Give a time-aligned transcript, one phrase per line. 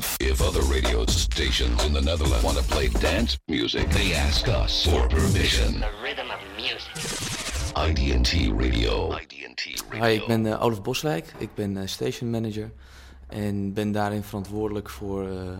[0.00, 4.84] If other radio stations in the Netherlands want to play dance music, they ask us
[4.84, 5.80] for permission.
[5.80, 6.94] The rhythm of music.
[7.76, 9.12] IDT Radio.
[9.12, 10.06] IDT Radio.
[10.06, 11.32] Hi, ik ben uh, Olaf Boswijk.
[11.38, 12.72] Ik ben uh, station manager
[13.28, 15.58] en ben daarin verantwoordelijk voor uh,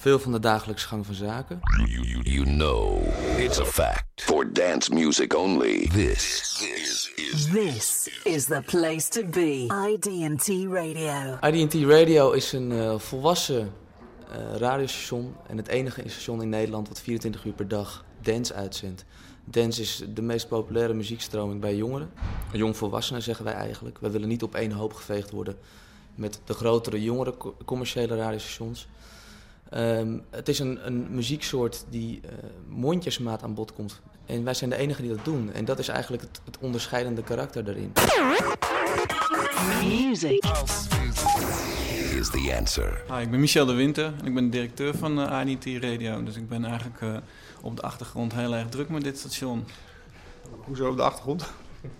[0.00, 1.60] veel van de dagelijkse gang van zaken.
[1.76, 3.02] You, you, you know
[3.38, 4.04] it's a fact.
[4.22, 9.66] For dance music only, this, this is This is the place to be.
[9.88, 11.38] IDT Radio.
[11.40, 13.72] IDT Radio is een uh, volwassen
[14.30, 19.04] uh, radiostation en het enige station in Nederland wat 24 uur per dag dance uitzendt.
[19.44, 22.10] Dance is de meest populaire muziekstroming bij jongeren.
[22.52, 23.98] Jongvolwassenen zeggen wij eigenlijk.
[23.98, 25.56] Wij willen niet op één hoop geveegd worden
[26.14, 28.88] met de grotere, jongere commerciële radiostations.
[29.74, 32.30] Um, het is een, een muzieksoort die uh,
[32.68, 34.00] mondjesmaat aan bod komt.
[34.26, 35.52] En wij zijn de enigen die dat doen.
[35.52, 37.92] En dat is eigenlijk het, het onderscheidende karakter daarin.
[39.84, 40.44] Music.
[42.18, 43.02] is the answer.
[43.08, 46.22] Hi, ik ben Michel de Winter en ik ben directeur van uh, IDT Radio.
[46.22, 47.16] Dus ik ben eigenlijk uh,
[47.62, 49.64] op de achtergrond heel erg druk met dit station.
[50.64, 51.52] Hoezo op de achtergrond?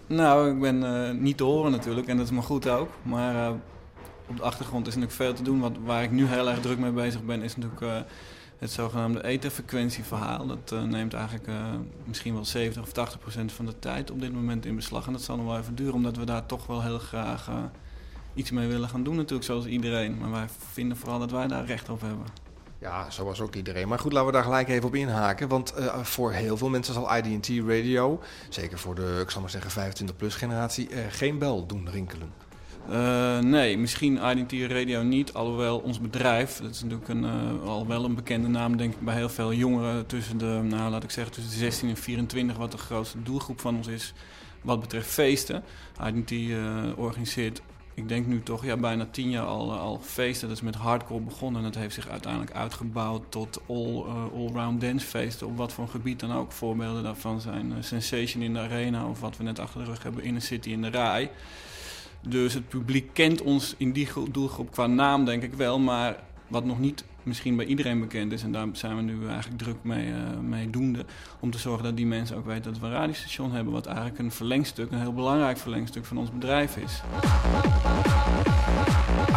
[0.07, 2.89] Nou, ik ben uh, niet te horen natuurlijk en dat is maar goed ook.
[3.03, 3.55] Maar
[4.31, 5.61] op de achtergrond is natuurlijk veel te doen.
[5.61, 8.01] Wat, waar ik nu heel erg druk mee bezig ben, is natuurlijk uh,
[8.59, 10.47] het zogenaamde etherfrequentieverhaal.
[10.47, 11.57] Dat uh, neemt eigenlijk uh,
[12.05, 15.07] misschien wel 70 of 80 procent van de tijd op dit moment in beslag.
[15.07, 17.51] En dat zal nog wel even duren, omdat we daar toch wel heel graag
[18.35, 20.19] iets mee willen gaan doen natuurlijk, zoals iedereen.
[20.19, 22.27] Maar wij vinden vooral dat wij daar recht op hebben.
[22.79, 23.89] Ja, zoals ook iedereen.
[23.89, 25.49] Maar goed, laten we daar gelijk even op inhaken.
[25.49, 29.93] Want voor heel veel mensen zal IDT Radio, zeker voor de, ik zal maar zeggen,
[29.93, 32.50] 25-plus generatie, geen bel doen rinkelen.
[32.91, 35.33] Uh, nee, misschien IDT Radio niet.
[35.33, 39.01] Alhoewel ons bedrijf, dat is natuurlijk een, uh, al wel een bekende naam denk ik
[39.01, 42.57] bij heel veel jongeren tussen de, nou laat ik zeggen tussen de 16 en 24,
[42.57, 44.13] wat de grootste doelgroep van ons is
[44.61, 45.63] wat betreft feesten.
[46.07, 46.59] IDT uh,
[46.97, 47.63] organiseert,
[47.95, 50.49] ik denk nu toch ja, bijna tien jaar al, al feesten.
[50.49, 55.07] Dat is met hardcore begonnen en dat heeft zich uiteindelijk uitgebouwd tot all, all-round dance
[55.07, 55.47] feesten.
[55.47, 56.53] Op wat voor gebied dan ook.
[56.53, 60.23] Voorbeelden daarvan zijn Sensation in de Arena of wat we net achter de rug hebben
[60.23, 61.31] in de City in de Rai.
[62.21, 65.79] Dus het publiek kent ons in die doelgroep qua naam denk ik wel.
[65.79, 66.17] Maar
[66.49, 68.43] wat nog niet misschien bij iedereen bekend is...
[68.43, 71.05] en daar zijn we nu eigenlijk druk mee, uh, mee doende...
[71.41, 73.73] om te zorgen dat die mensen ook weten dat we een radiostation hebben...
[73.73, 77.03] wat eigenlijk een verlengstuk, een heel belangrijk verlengstuk van ons bedrijf is.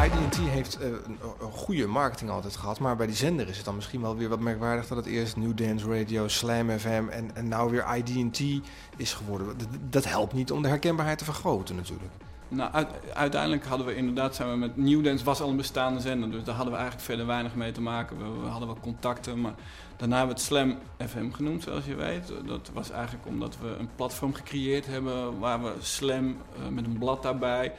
[0.05, 1.17] IDT heeft uh, een,
[1.51, 2.79] goede marketing altijd gehad...
[2.79, 4.87] maar bij die zender is het dan misschien wel weer wat merkwaardig...
[4.87, 8.67] dat het eerst New Dance Radio, Slam FM en, en nou weer IDT
[8.97, 9.55] is geworden.
[9.89, 12.11] Dat helpt niet om de herkenbaarheid te vergroten natuurlijk.
[12.53, 16.31] Nou, uit, uiteindelijk hadden we inderdaad, zijn we met Newdance was al een bestaande zender,
[16.31, 18.17] dus daar hadden we eigenlijk verder weinig mee te maken.
[18.17, 19.53] We, hadden wel contacten, maar
[19.97, 20.77] daarna hebben we het Slam
[21.07, 22.33] FM genoemd, zoals je weet.
[22.45, 26.97] Dat was eigenlijk omdat we een platform gecreëerd hebben waar we Slam uh, met een
[26.97, 27.73] blad daarbij.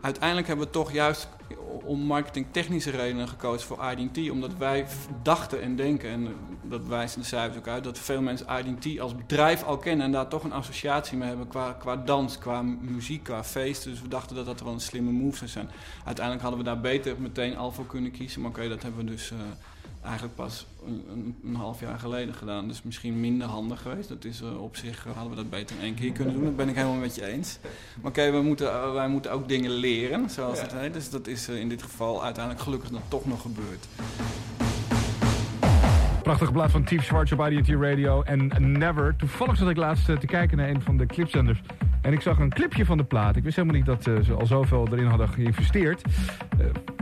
[0.00, 1.28] Uiteindelijk hebben we toch juist
[1.84, 4.30] om marketingtechnische redenen gekozen voor IDT.
[4.30, 4.86] Omdat wij
[5.22, 6.28] dachten en denken, en
[6.62, 10.12] dat wijzen de cijfers ook uit, dat veel mensen IDT als bedrijf al kennen en
[10.12, 13.90] daar toch een associatie mee hebben qua, qua dans, qua muziek, qua feesten.
[13.90, 15.70] Dus we dachten dat dat wel een slimme move zou zijn.
[16.04, 18.40] Uiteindelijk hadden we daar beter meteen al voor kunnen kiezen.
[18.40, 19.38] Maar oké, dat hebben we dus uh,
[20.02, 22.68] eigenlijk pas een, een, een, half jaar geleden gedaan.
[22.68, 24.08] Dus misschien minder handig geweest.
[24.08, 26.44] Dat is uh, op zich, uh, hadden we dat beter in één keer kunnen doen.
[26.44, 27.58] Dat ben ik helemaal met je eens.
[27.62, 27.70] Maar
[28.10, 30.62] oké, okay, we moeten, wij moeten ook dingen leren, zoals ja.
[30.62, 30.92] het heet.
[30.92, 33.86] Dus dat is in dit geval uiteindelijk gelukkig dan toch nog gebeurd.
[36.22, 39.16] Prachtige plaat van Tief Schwartz op IDT Radio en Never.
[39.16, 41.62] Toevallig zat ik laatst te kijken naar een van de clipzenders.
[42.02, 43.36] En ik zag een clipje van de plaat.
[43.36, 46.02] Ik wist helemaal niet dat ze al zoveel erin hadden geïnvesteerd.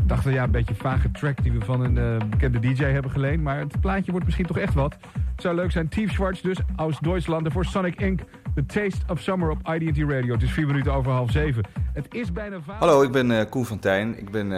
[0.09, 2.85] Uh, ik dacht, ja, een beetje vage track die we van een uh, bekende DJ
[2.85, 3.43] hebben geleend.
[3.43, 4.97] Maar het plaatje wordt misschien toch echt wat.
[5.13, 5.89] Het zou leuk zijn.
[5.89, 7.53] Tief Schwartz dus, aus Duitsland.
[7.53, 8.21] voor Sonic Inc.
[8.55, 10.33] The Taste of Summer op IDT Radio.
[10.33, 11.65] Het is vier minuten over half zeven.
[11.93, 12.59] Het is bijna.
[12.67, 14.19] Hallo, ik ben Koen van Tijn.
[14.19, 14.49] Ik ben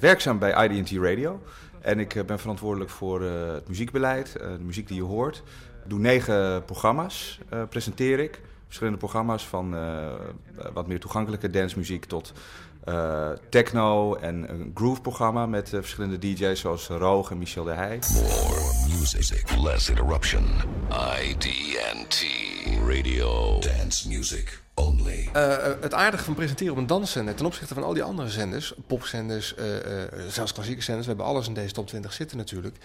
[0.00, 1.40] werkzaam bij IDT Radio.
[1.80, 5.42] En ik ben verantwoordelijk voor uh, het muziekbeleid, uh, de muziek die je hoort.
[5.84, 8.40] Ik doe negen programma's, uh, presenteer ik.
[8.74, 9.76] Verschillende programma's van
[10.72, 12.32] wat meer toegankelijke dancemuziek tot
[13.48, 17.98] techno en een groove-programma met verschillende DJ's zoals Roog en Michel de Heij.
[18.12, 20.44] More music, less interruption.
[21.22, 22.24] IDNT
[22.88, 24.62] Radio Dance Music.
[24.74, 25.28] Only.
[25.36, 28.74] Uh, het aardige van presenteren op een danszender ten opzichte van al die andere zenders,
[28.86, 29.80] popzenders, uh, uh,
[30.28, 32.76] zelfs klassieke zenders, we hebben alles in deze top 20 zitten natuurlijk,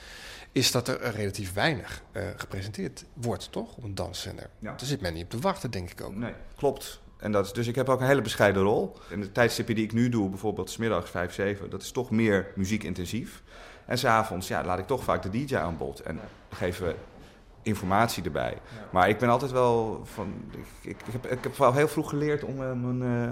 [0.51, 2.03] is dat er relatief weinig
[2.35, 3.75] gepresenteerd wordt, toch?
[3.75, 4.49] Op een danszender.
[4.59, 4.69] Ja.
[4.69, 6.15] Daar zit men niet op te wachten, denk ik ook.
[6.15, 7.01] Nee, klopt.
[7.19, 8.97] En dat is, dus ik heb ook een hele bescheiden rol.
[9.11, 12.51] En de tijdstippen die ik nu doe, bijvoorbeeld smiddags 5, 7, dat is toch meer
[12.55, 13.43] muziekintensief.
[13.85, 15.99] En s'avonds, ja, laat ik toch vaak de DJ aan bod.
[15.99, 16.19] En
[16.49, 16.95] geven we
[17.61, 18.53] informatie erbij.
[18.75, 18.87] Ja.
[18.91, 20.33] Maar ik ben altijd wel van.
[20.51, 23.29] Ik, ik, ik, heb, ik heb wel heel vroeg geleerd om uh, mijn, uh,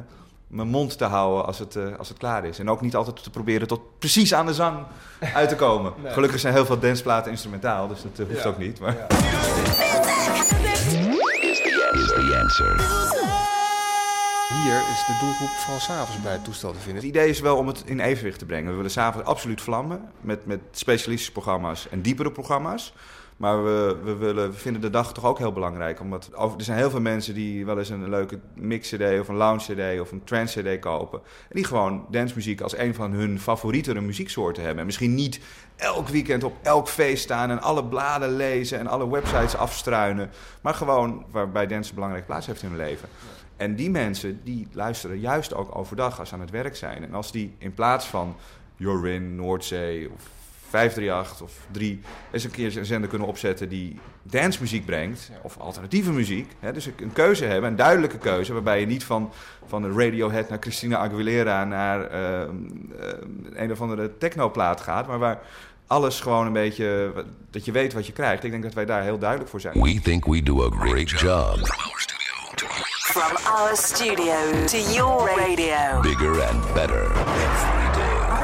[0.48, 2.60] mijn mond te houden als het, eh, als het klaar is.
[2.60, 4.86] En ook niet altijd te proberen tot precies aan de zang
[5.34, 5.94] uit te komen.
[6.06, 8.80] Gelukkig zijn heel veel danceplaten instrumentaal, dus dat eh, hoeft ook niet.
[8.80, 8.96] Maar...
[11.92, 12.76] Is the answer.
[14.64, 16.96] Hier is de doelgroep van s'avonds bij het toestel te vinden.
[16.96, 18.70] Het idee is wel om het in evenwicht te brengen.
[18.70, 22.94] We willen s'avonds absoluut vlammen met, met specialistische programma's en diepere programma's.
[23.38, 26.00] Maar we, we, willen, we vinden de dag toch ook heel belangrijk.
[26.00, 30.00] Omdat er zijn heel veel mensen die wel eens een leuke mix-cd of een lounge-cd
[30.00, 31.20] of een trance-cd kopen.
[31.20, 34.80] En die gewoon dancemuziek als een van hun favoriete muzieksoorten hebben.
[34.80, 35.40] En misschien niet
[35.76, 40.30] elk weekend op elk feest staan en alle bladen lezen en alle websites afstruinen.
[40.62, 43.10] Maar gewoon waarbij dance een belangrijke plaats heeft in hun leven.
[43.58, 47.04] En die mensen die luisteren juist ook overdag als ze aan het werk zijn.
[47.04, 48.36] En als die in plaats van
[48.76, 50.36] Jorin, Noordzee of
[50.70, 56.12] 538 of 3 eens een keer een zender kunnen opzetten die dancemuziek brengt, of alternatieve
[56.12, 56.52] muziek.
[56.60, 59.32] Hè, dus een keuze hebben, een duidelijke keuze, waarbij je niet van,
[59.66, 62.48] van de Radiohead naar Christina Aguilera naar uh, uh,
[63.54, 65.40] een of andere technoplaat gaat, maar waar
[65.88, 67.14] alles gewoon een beetje,
[67.52, 68.44] dat je weet wat je krijgt.
[68.44, 69.82] Ik denk dat wij daar heel duidelijk voor zijn.
[69.82, 71.58] We think we do a great job.
[73.08, 76.02] From our studio to your radio.
[76.02, 77.12] Bigger and better.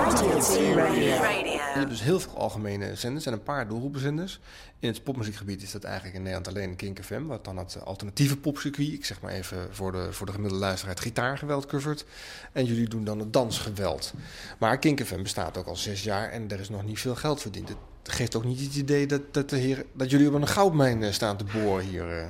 [0.10, 1.43] IDT Radio.
[1.74, 4.40] Je hebt dus heel veel algemene zenders en een paar doelgroepenzenders.
[4.80, 8.38] In het popmuziekgebied is dat eigenlijk in Nederland alleen Kink FM, wat dan het alternatieve
[8.38, 12.06] popcircuit, ik zeg maar even voor de, voor de gemiddelde luisteraar, het gitaargeweld covert.
[12.52, 14.14] En jullie doen dan het dansgeweld.
[14.60, 17.42] Maar Kink FM bestaat ook al zes jaar en er is nog niet veel geld
[17.42, 17.70] verdiend.
[18.04, 21.04] Het geeft ook niet het idee dat, dat, de heer, dat jullie op een goudmijn
[21.04, 22.10] eh, staan te boren hier.
[22.20, 22.26] eh.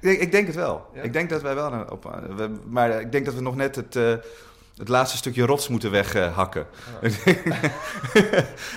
[0.00, 0.86] denk, ik denk het wel.
[1.02, 3.76] Ik denk dat wij wel op, eh, we- maar ik denk dat we nog net
[3.76, 4.14] het, eh,
[4.76, 6.66] het laatste stukje rots moeten weghakken.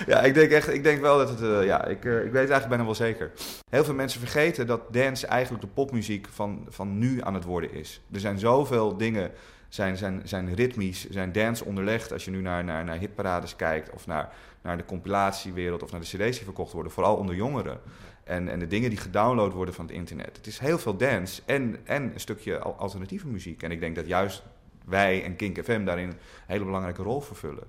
[0.06, 2.42] ja, ik denk echt, ik denk wel dat het, eh, ja, ik, eh, ik weet
[2.42, 3.32] het eigenlijk bijna wel zeker.
[3.70, 7.72] Heel veel mensen vergeten dat dance eigenlijk de popmuziek van, van nu aan het worden
[7.72, 8.00] is.
[8.12, 9.30] Er zijn zoveel dingen,
[9.68, 12.12] zijn, zijn, zijn ritmisch, zijn dance onderlegd.
[12.12, 16.00] Als je nu naar, naar, naar hitparades kijkt of naar, naar de compilatiewereld of naar
[16.00, 17.80] de cd's die verkocht worden, vooral onder jongeren.
[18.24, 20.36] En, en de dingen die gedownload worden van het internet.
[20.36, 23.62] Het is heel veel dance en, en een stukje al- alternatieve muziek.
[23.62, 24.42] En ik denk dat juist
[24.88, 27.62] wij en Kink FM daarin een hele belangrijke rol vervullen.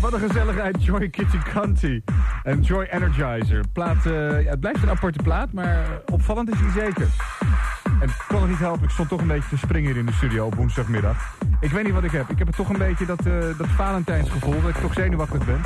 [0.00, 2.02] Wat een gezelligheid, Joy Kitty Canty.
[2.42, 3.64] En Joy Energizer.
[3.72, 7.08] Plaat, eh, het blijft een aparte plaat, maar opvallend is hij zeker.
[8.04, 10.06] En ik kon het niet helpen, ik stond toch een beetje te springen hier in
[10.06, 11.36] de studio op woensdagmiddag.
[11.60, 12.30] Ik weet niet wat ik heb.
[12.30, 15.60] Ik heb het toch een beetje dat, eh dat Valentijnsgevoel, dat ik toch zenuwachtig ben.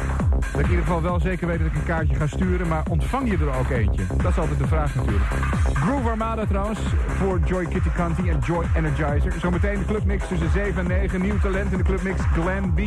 [0.52, 2.82] Dat ik in ieder geval wel zeker weet dat ik een kaartje ga sturen, maar
[2.88, 4.02] ontvang je er ook eentje?
[4.23, 5.25] Dat is altijd de vraag natuurlijk.
[5.73, 9.32] Groove Armada trouwens, voor Joy Kitty Canty en Joy Energizer.
[9.40, 11.20] Zometeen de clubmix tussen 7 en 9.
[11.20, 12.79] Nieuw talent in de clubmix Glen B.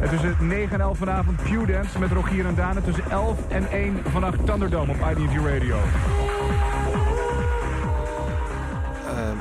[0.00, 2.82] En tussen 9 en 11 vanavond Pew Dance met Rogier en Dane.
[2.82, 5.76] Tussen 11 en 1 vannacht Thunderdome op IDT Radio.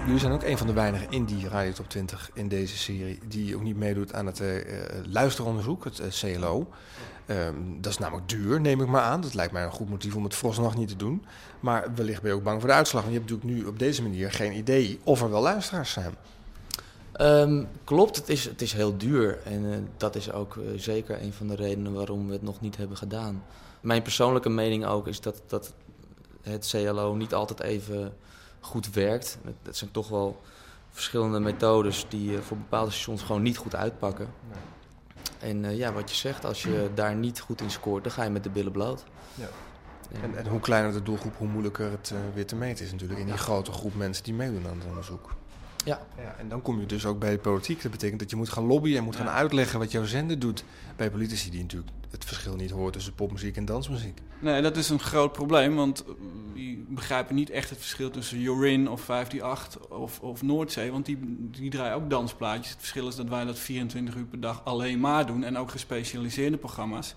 [0.07, 3.19] Jullie zijn ook een van de weinigen in die Radio Top 20 in deze serie
[3.27, 6.67] die ook niet meedoet aan het eh, eh, luisteronderzoek, het eh, CLO.
[7.25, 9.21] Ehm, dat is namelijk duur, neem ik maar aan.
[9.21, 11.25] Dat lijkt mij een goed motief om het vooralsnog niet te doen.
[11.59, 13.01] Maar wellicht ben je ook bang voor de uitslag.
[13.01, 16.15] Want je hebt natuurlijk nu op deze manier geen idee of er wel luisteraars zijn.
[17.11, 19.39] Ehm, klopt, het is, het is heel duur.
[19.43, 22.97] En dat is ook zeker een van de redenen waarom we het nog niet hebben
[22.97, 23.43] gedaan.
[23.81, 25.73] Mijn persoonlijke mening ook is dat, dat
[26.41, 28.13] het CLO niet altijd even
[28.67, 29.37] goed werkt.
[29.63, 30.41] Het zijn toch wel
[30.91, 34.27] verschillende methodes die eh, voor bepaalde stations gewoon niet goed uitpakken.
[35.39, 38.23] En eh, ja, wat je zegt, als je daar niet goed in scoort, dan ga
[38.23, 39.03] je met de billen bloot.
[39.35, 39.47] Ja.
[40.11, 42.91] En- En, en hoe kleiner de doelgroep, hoe moeilijker het eh, weer te meten is
[42.91, 43.19] natuurlijk.
[43.19, 45.35] In die grote groep mensen die meedoen aan het onderzoek.
[45.87, 46.07] Ja.
[46.17, 47.81] Ja, en dan kom je dus ook bij de politiek.
[47.81, 50.63] Dat betekent dat je moet gaan lobbyen en moet gaan uitleggen wat jouw zender doet.
[50.95, 54.21] Bij politici die natuurlijk het verschil niet horen tussen popmuziek en dansmuziek.
[54.39, 56.13] Nee, dat is een groot probleem, want eh,
[56.53, 61.19] die begrijpen niet echt het verschil tussen Jorin of 538 of, of Noordzee, want die,
[61.51, 62.69] die draaien ook dansplaatjes.
[62.69, 65.71] Het verschil is dat wij dat 24 uur per dag alleen maar doen en ook
[65.71, 67.15] gespecialiseerde programma's.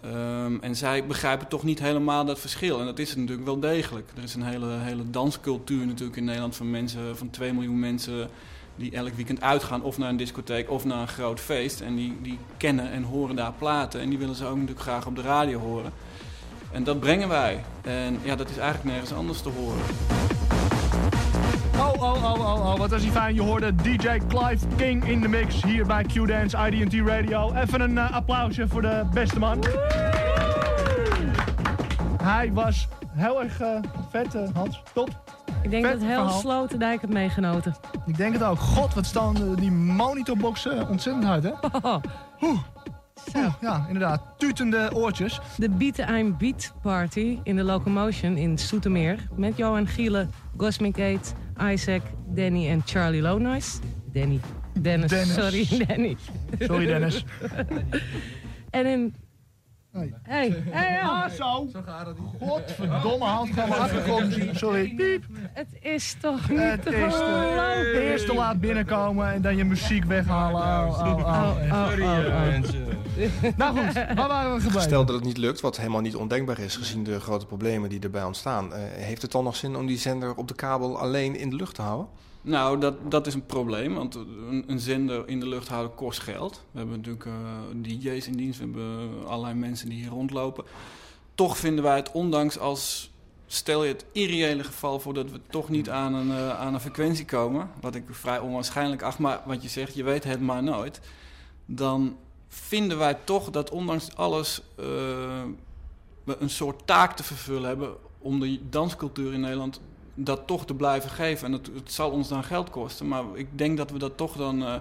[0.00, 2.80] Ehm, en zij begrijpen toch niet helemaal dat verschil.
[2.80, 4.10] En dat is het natuurlijk wel degelijk.
[4.16, 8.28] Er is een hele, hele danscultuur natuurlijk in Nederland van mensen, van 2 miljoen mensen
[8.76, 11.80] die elk weekend uitgaan of naar een discotheek of naar een groot feest.
[11.80, 15.06] En die, die kennen en horen daar platen en die willen ze ook natuurlijk graag
[15.06, 15.92] op de radio horen.
[16.72, 17.64] En dat brengen wij.
[17.82, 19.82] En ja, dat is eigenlijk nergens anders te horen.
[21.78, 23.34] Oh, oh, oh, oh, oh, wat was die fijn.
[23.34, 27.52] Je hoorde DJ Clive King in de mix hier bij Q-Dance IDT Radio.
[27.52, 29.64] Even een eh, applausje voor de beste man.
[32.22, 33.78] Hij was heel erg eh,
[34.10, 34.82] vet, eh, Hans.
[34.94, 35.08] Top.
[35.62, 36.40] Ik denk Vet dat heel verhaal.
[36.40, 37.76] Sloterdijk het meegenoten.
[38.06, 38.58] Ik denk het ook.
[38.58, 41.50] God, wat staan die monitorboxen ontzettend hard, hè?
[42.42, 42.58] Oeh.
[43.36, 44.22] Oeh, ja, inderdaad.
[44.36, 45.40] Tutende oortjes.
[45.56, 49.28] De Beat I'm Beat Party in de Locomotion in Soetermeer.
[49.34, 52.02] Met Johan Gielen, Cosmic 8, Isaac,
[52.34, 53.78] Danny en Charlie Lownoise.
[54.12, 54.40] Danny.
[54.80, 55.34] Dennis, Dennis.
[55.34, 56.16] sorry, Danny.
[56.60, 57.24] Sorry, Dennis.
[58.70, 59.14] en in...
[60.22, 60.54] Hey.
[60.70, 61.00] Hey.
[61.02, 61.68] Ah, zo.
[62.40, 64.38] Godverdomme, hand van mijn achtergrond.
[64.52, 64.94] Sorry.
[64.94, 65.24] Piep.
[65.52, 67.92] Het is toch niet Het te is geloven.
[67.92, 70.88] te, eerst te laat binnenkomen en dan je muziek weghalen.
[70.88, 71.18] Oh, oh, oh.
[71.18, 72.85] Oh, oh, oh, oh.
[73.56, 74.82] Nou goed, waar waren we gebleven?
[74.82, 78.00] Stel dat het niet lukt, wat helemaal niet ondenkbaar is gezien de grote problemen die
[78.00, 78.72] erbij ontstaan.
[78.72, 81.56] eh, heeft het dan nog zin om die zender op de kabel alleen in de
[81.56, 82.06] lucht te houden?
[82.42, 86.20] Nou, dat, dat is een probleem, want een, een zender in de lucht houden kost
[86.20, 86.62] geld.
[86.70, 87.32] We hebben natuurlijk eh,
[87.74, 90.64] DJ's in dienst, we hebben allerlei mensen die hier rondlopen.
[91.34, 93.10] Toch vinden wij het, ondanks als,
[93.46, 96.80] stel je het irreële geval voor dat we toch niet aan een, eh, aan een
[96.80, 100.62] frequentie komen, wat ik vrij onwaarschijnlijk acht, maar wat je zegt, je weet het maar
[100.62, 101.00] nooit,
[101.66, 102.16] dan
[102.48, 104.84] vinden wij toch dat ondanks alles eh,
[106.24, 109.80] we een soort taak te vervullen hebben om de danscultuur in Nederland
[110.14, 111.46] dat toch te blijven geven.
[111.46, 114.36] En het, het zal ons dan geld kosten, maar ik denk dat we dat toch
[114.36, 114.74] dan eh,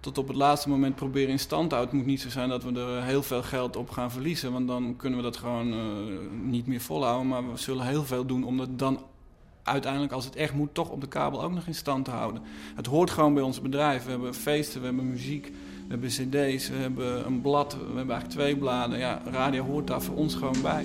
[0.00, 1.96] tot op het laatste moment proberen in stand te houden.
[1.96, 4.68] Het moet niet zo zijn dat we er heel veel geld op gaan verliezen, want
[4.68, 5.78] dan kunnen we dat gewoon eh,
[6.42, 7.28] niet meer volhouden.
[7.28, 9.00] Maar we zullen heel veel doen om dat dan
[9.62, 12.42] uiteindelijk, als het echt moet, toch op de kabel ook nog in stand te houden.
[12.74, 14.04] Het hoort gewoon bij ons bedrijf.
[14.04, 15.52] We hebben feesten, we hebben muziek,
[16.00, 18.98] hebben cd's, we hebben een blad, we hebben eigenlijk twee bladen.
[18.98, 20.82] Ja, radio hoort daar voor ons gewoon bij.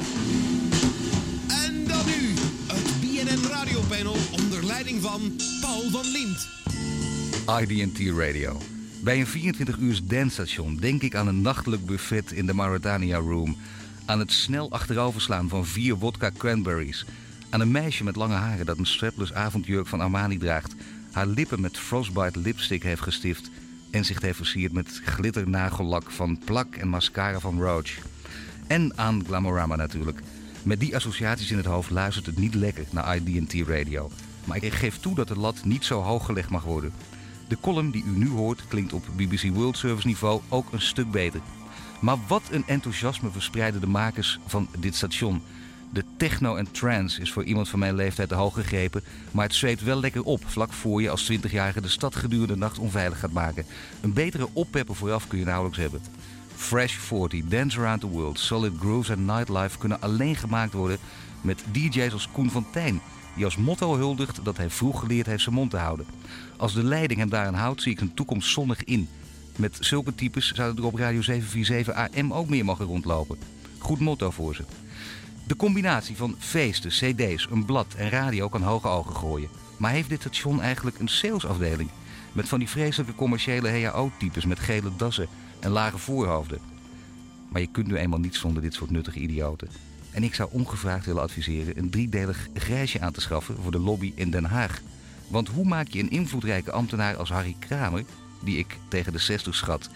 [1.65, 2.33] En dan nu
[2.67, 5.21] het BNN Radiopanel onder leiding van
[5.61, 6.47] Paul van Liemt.
[7.61, 8.57] IDT Radio.
[9.03, 13.57] Bij een 24 uur dansstation denk ik aan een nachtelijk buffet in de Mauritania Room.
[14.05, 17.05] Aan het snel achteroverslaan van vier vodka cranberries.
[17.49, 20.75] Aan een meisje met lange haren dat een strapless avondjurk van Armani draagt.
[21.11, 23.49] Haar lippen met frostbite lipstick heeft gestift.
[23.91, 27.91] En zich heeft versierd met glitternagellak van plak en mascara van Roach.
[28.67, 30.19] En aan Glamorama natuurlijk.
[30.63, 34.11] Met die associaties in het hoofd luistert het niet lekker naar IDT Radio.
[34.43, 36.93] Maar ik geef toe dat de lat niet zo hoog gelegd mag worden.
[37.47, 41.11] De column die u nu hoort klinkt op BBC World Service niveau ook een stuk
[41.11, 41.41] beter.
[42.01, 45.41] Maar wat een enthousiasme verspreiden de makers van dit station.
[45.91, 49.55] De techno en trance is voor iemand van mijn leeftijd te hoog gegrepen, maar het
[49.55, 53.19] zweet wel lekker op vlak voor je als 20-jarige de stad gedurende de nacht onveilig
[53.19, 53.65] gaat maken.
[54.01, 56.01] Een betere oppeppen vooraf kun je nauwelijks hebben.
[56.55, 60.97] Fresh 40, Dance Around the World, Solid Grooves en Nightlife kunnen alleen gemaakt worden
[61.41, 63.01] met DJ's als Koen van Tijn,
[63.35, 66.05] die als motto huldigt dat hij vroeg geleerd heeft zijn mond te houden.
[66.57, 69.09] Als de leiding hem daaraan houdt, zie ik zijn toekomst zonnig in.
[69.55, 73.37] Met zulke types zouden er op Radio 747 AM ook meer mogen rondlopen.
[73.77, 74.63] Goed motto voor ze.
[75.49, 79.49] De combinatie van feesten, cd's, een blad en radio kan hoge ogen gooien.
[79.77, 81.89] Maar heeft dit station eigenlijk een salesafdeling?
[82.31, 85.27] Met van die vreselijke commerciële HAO-types met gele dassen
[85.59, 86.59] en lage voorhoofden.
[87.47, 89.69] Maar je kunt nu eenmaal niet zonder dit soort nuttige idioten.
[90.11, 94.11] En ik zou ongevraagd willen adviseren een driedelig grijsje aan te schaffen voor de lobby
[94.15, 94.81] in Den Haag.
[95.27, 98.03] Want hoe maak je een invloedrijke ambtenaar als Harry Kramer,
[98.43, 99.89] die ik tegen de 60 schat,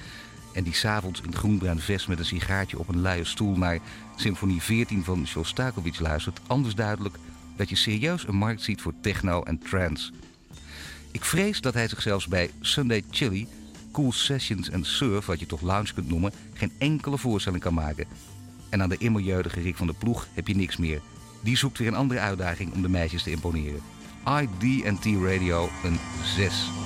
[0.54, 3.80] en die s'avonds in groenbruin vest met een sigaartje op een luie stoel naar
[4.16, 7.16] Symfonie 14 van Shostakovich luistert, anders duidelijk
[7.56, 10.12] dat je serieus een markt ziet voor techno en trance.
[11.12, 13.48] Ik vrees dat hij zich zelfs bij Sunday Chili,
[13.92, 18.06] Cool Sessions en Surf, wat je toch lounge kunt noemen, geen enkele voorstelling kan maken.
[18.70, 21.02] En aan de immer jeugdige Rick van de Ploeg heb je niks meer.
[21.42, 23.82] Die zoekt weer een andere uitdaging om de meisjes te imponeren.
[24.26, 26.00] ID&T Radio een
[26.36, 26.83] 6.